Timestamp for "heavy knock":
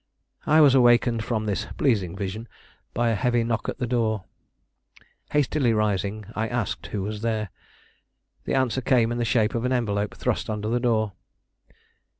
3.15-3.69